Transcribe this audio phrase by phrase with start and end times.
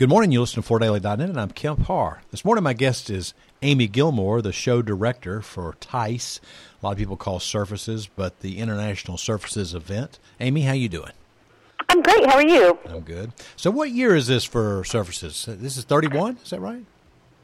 [0.00, 0.32] Good morning.
[0.32, 2.22] You listen to FloorDaily.net, and I'm Kemp Harr.
[2.30, 6.40] This morning, my guest is Amy Gilmore, the show director for TISE.
[6.82, 10.18] A lot of people call Surfaces, but the International Surfaces event.
[10.40, 11.12] Amy, how you doing?
[11.90, 12.24] I'm great.
[12.24, 12.78] How are you?
[12.86, 13.34] I'm good.
[13.56, 15.44] So, what year is this for Surfaces?
[15.46, 16.38] This is 31.
[16.42, 16.86] Is that right?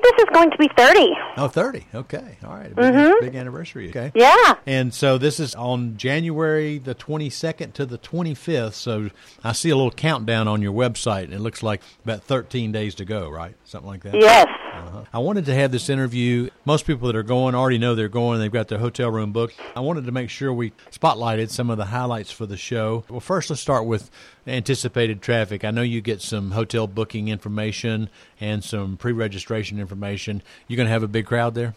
[0.02, 1.08] This is going to be 30.
[1.36, 1.86] Oh, 30.
[1.94, 2.38] Okay.
[2.44, 2.74] All right.
[2.74, 3.20] Big, Mhm.
[3.20, 3.88] big anniversary.
[3.88, 4.12] Okay.
[4.14, 4.54] Yeah.
[4.66, 8.74] And so this is on January the 22nd to the 25th.
[8.74, 9.10] So
[9.42, 12.94] I see a little countdown on your website, and it looks like about 13 days
[12.96, 13.54] to go, right?
[13.64, 14.14] Something like that?
[14.14, 14.46] Yes.
[14.74, 15.04] Uh-huh.
[15.12, 16.50] I wanted to have this interview.
[16.66, 18.38] Most people that are going already know they're going.
[18.40, 19.54] They've got their hotel room booked.
[19.74, 23.04] I wanted to make sure we spotlighted some of the highlights for the show.
[23.08, 24.10] Well, first, let's start with
[24.46, 25.64] anticipated traffic.
[25.64, 30.42] I know you get some hotel booking information and some pre registration information.
[30.66, 31.74] You're going to have a big crowd there?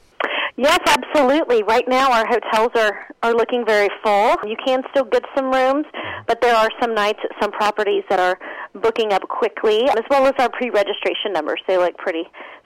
[0.58, 1.64] Yes, absolutely.
[1.64, 4.36] Right now, our hotels are, are looking very full.
[4.46, 6.24] You can still get some rooms, mm-hmm.
[6.28, 8.38] but there are some nights at some properties that are
[8.74, 11.62] booking up quickly, as well as our pre registration numbers.
[11.66, 12.26] They look pretty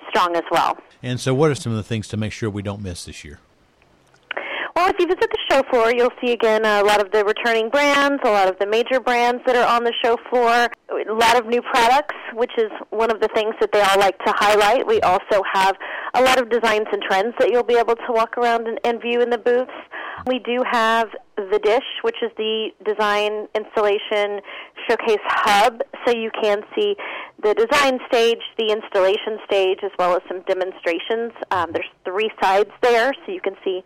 [0.10, 0.80] strong as well.
[1.04, 3.24] And so, what are some of the things to make sure we don't miss this
[3.24, 3.40] year?
[4.76, 7.70] Well, if you visit the show floor, you'll see again a lot of the returning
[7.70, 11.40] brands, a lot of the major brands that are on the show floor, a lot
[11.40, 14.88] of new products, which is one of the things that they all like to highlight.
[14.88, 15.76] We also have
[16.16, 18.99] a lot of designs and trends that you'll be able to walk around and, and
[18.99, 19.70] view in the booths.
[20.26, 24.41] We do have the dish, which is the design installation
[24.90, 26.96] showcase hub, so you can see
[27.41, 31.32] the design stage, the installation stage, as well as some demonstrations.
[31.51, 33.84] Um, there's three sides there, so you can see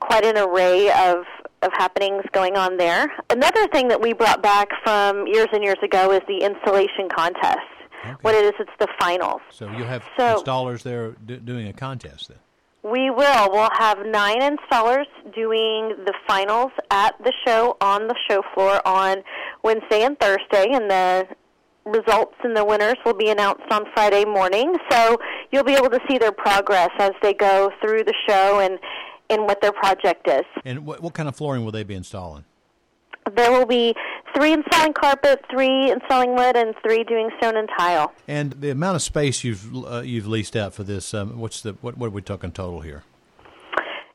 [0.00, 1.24] quite an array of
[1.62, 3.06] of happenings going on there.
[3.28, 7.58] Another thing that we brought back from years and years ago is the installation contest.
[8.02, 8.14] Okay.
[8.22, 9.42] What it is, it's the finals.
[9.50, 12.38] So, you'll have So- installers there do, doing a contest then?
[12.82, 13.52] We will.
[13.52, 19.22] We'll have nine installers doing the finals at the show on the show floor on
[19.62, 21.26] Wednesday and Thursday, and the
[21.84, 24.74] results and the winners will be announced on Friday morning.
[24.90, 25.18] So
[25.52, 28.78] you'll be able to see their progress as they go through the show and
[29.30, 30.44] and what their project is.
[30.64, 32.44] And what, what kind of flooring will they be installing?
[33.36, 33.94] There will be
[34.34, 38.12] three installing carpet, three installing wood, and three doing stone and tile.
[38.26, 41.74] And the amount of space you've uh, you've leased out for this, um, what's the
[41.80, 43.04] what, what are we talking total here?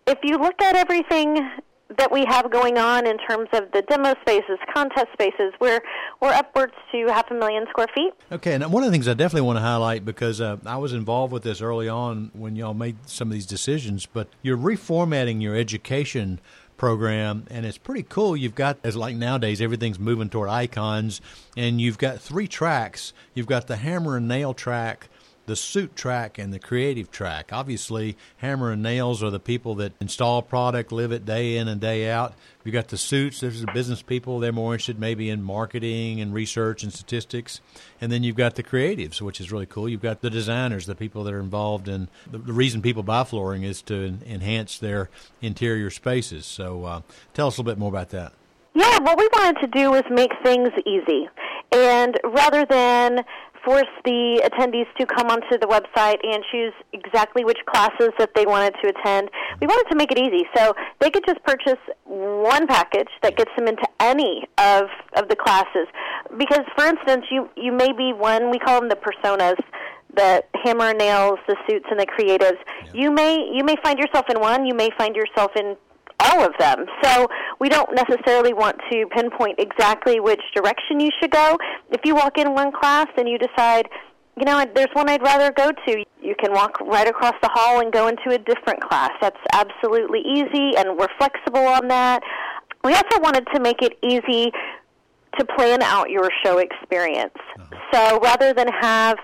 [0.07, 1.49] If you look at everything
[1.97, 5.81] that we have going on in terms of the demo spaces, contest spaces, we're
[6.21, 8.13] we're upwards to half a million square feet.
[8.31, 10.93] Okay, and one of the things I definitely want to highlight because uh, I was
[10.93, 15.41] involved with this early on when y'all made some of these decisions, but you're reformatting
[15.41, 16.39] your education
[16.77, 21.21] program and it's pretty cool you've got as like nowadays everything's moving toward icons
[21.55, 25.07] and you've got three tracks you've got the hammer and nail track
[25.45, 27.51] the suit track and the creative track.
[27.51, 31.79] Obviously, hammer and nails are the people that install product, live it day in and
[31.79, 32.33] day out.
[32.63, 33.41] You got the suits.
[33.41, 34.39] There's the business people.
[34.39, 37.61] They're more interested maybe in marketing and research and statistics.
[38.01, 39.87] And then you've got the creatives, which is really cool.
[39.87, 43.23] You've got the designers, the people that are involved in the, the reason people buy
[43.23, 45.09] flooring is to en- enhance their
[45.41, 46.45] interior spaces.
[46.45, 47.01] So, uh,
[47.33, 48.33] tell us a little bit more about that.
[48.73, 51.29] Yeah, what we wanted to do was make things easy.
[51.71, 53.23] And rather than
[53.65, 58.45] force the attendees to come onto the website and choose exactly which classes that they
[58.45, 60.45] wanted to attend, we wanted to make it easy.
[60.55, 64.85] So they could just purchase one package that gets them into any of,
[65.17, 65.87] of the classes.
[66.37, 69.57] Because, for instance, you, you may be one, we call them the personas,
[70.15, 72.57] the hammer and nails, the suits, and the creatives.
[72.93, 74.65] You may you may find yourself in one.
[74.65, 75.75] You may find yourself in
[76.35, 76.85] all of them.
[77.03, 77.27] So
[77.59, 81.57] we don't necessarily want to pinpoint exactly which direction you should go.
[81.91, 83.87] If you walk in one class and you decide,
[84.37, 87.79] you know, there's one I'd rather go to, you can walk right across the hall
[87.79, 89.11] and go into a different class.
[89.21, 92.21] That's absolutely easy, and we're flexible on that.
[92.83, 94.51] We also wanted to make it easy
[95.39, 97.35] to plan out your show experience.
[97.59, 97.75] Uh-huh.
[97.93, 99.17] So rather than have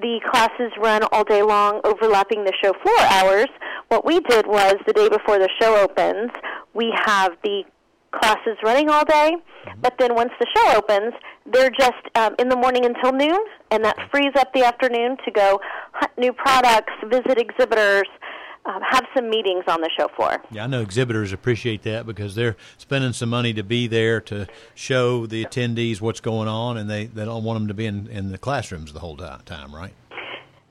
[0.00, 3.48] the classes run all day long, overlapping the show floor hours,
[3.88, 6.30] what we did was the day before the show opens,
[6.74, 7.62] we have the
[8.12, 9.36] classes running all day,
[9.80, 11.14] but then once the show opens,
[11.50, 13.38] they're just um, in the morning until noon,
[13.70, 15.60] and that frees up the afternoon to go
[15.92, 18.08] hunt new products, visit exhibitors,
[18.64, 20.42] um, have some meetings on the show floor.
[20.50, 24.46] Yeah, I know exhibitors appreciate that because they're spending some money to be there to
[24.74, 28.06] show the attendees what's going on, and they, they don't want them to be in,
[28.06, 29.92] in the classrooms the whole time, right?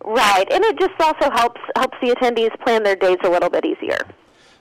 [0.03, 3.65] Right, and it just also helps helps the attendees plan their days a little bit
[3.65, 3.99] easier.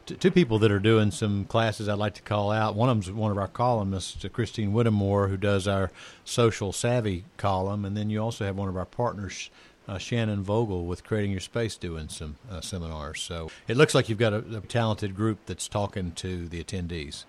[0.06, 2.74] Two people that are doing some classes I'd like to call out.
[2.74, 5.90] One of them's one of our columnists, Christine Whittemore, who does our
[6.24, 9.50] social savvy column, and then you also have one of our partners,
[9.90, 13.20] uh, Shannon Vogel, with Creating Your Space, doing some uh, seminars.
[13.20, 17.24] So it looks like you've got a, a talented group that's talking to the attendees.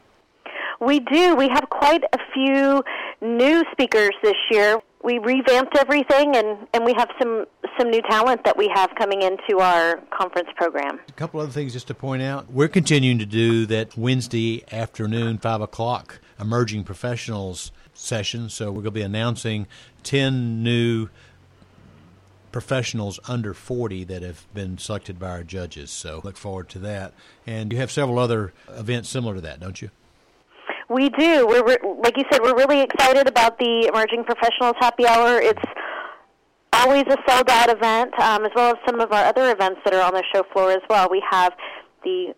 [0.80, 1.36] We do.
[1.36, 2.84] We have quite a few
[3.22, 4.80] new speakers this year.
[5.04, 7.46] we revamped everything, and and we have some
[7.80, 11.00] some new talent that we have coming into our conference program.
[11.08, 15.38] A couple other things just to point out: we're continuing to do that Wednesday afternoon,
[15.38, 18.50] five o'clock, emerging professionals session.
[18.50, 19.68] So we're going to be announcing
[20.04, 21.10] ten new
[22.52, 25.92] professionals under 40 that have been selected by our judges.
[25.92, 27.14] So look forward to that.
[27.48, 29.90] And you have several other events similar to that, don't you?
[30.90, 31.48] We do.
[31.48, 35.40] We're re- like you said, we're really excited about the Emerging Professionals Happy Hour.
[35.40, 35.64] It's
[36.74, 39.94] always a sold out event, um, as well as some of our other events that
[39.94, 41.08] are on the show floor as well.
[41.10, 41.54] We have
[42.04, 42.34] the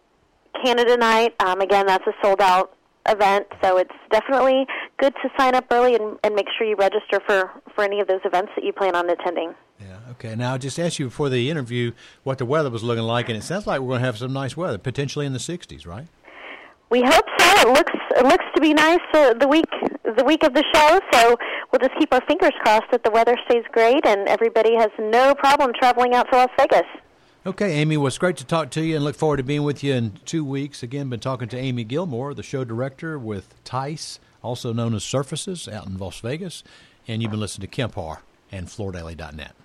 [0.63, 1.33] Canada Night.
[1.39, 2.75] Um, again, that's a sold out
[3.07, 4.65] event, so it's definitely
[4.99, 8.07] good to sign up early and, and make sure you register for, for any of
[8.07, 9.53] those events that you plan on attending.
[10.23, 10.35] Okay.
[10.35, 11.91] Now, I just asked you before the interview
[12.23, 14.31] what the weather was looking like, and it sounds like we're going to have some
[14.31, 16.07] nice weather, potentially in the 60s, right?
[16.89, 17.69] We hope so.
[17.69, 19.65] It looks it looks to be nice uh, the week
[20.15, 20.99] the week of the show.
[21.11, 21.35] So
[21.71, 25.33] we'll just keep our fingers crossed that the weather stays great and everybody has no
[25.33, 26.87] problem traveling out to Las Vegas.
[27.45, 29.83] Okay, Amy, well, it's great to talk to you and look forward to being with
[29.83, 30.83] you in two weeks.
[30.83, 35.67] Again, been talking to Amy Gilmore, the show director with TISE, also known as Surfaces,
[35.67, 36.63] out in Las Vegas.
[37.07, 38.21] And you've been listening to Kemp Harr
[38.51, 39.55] and FloorDaily.net.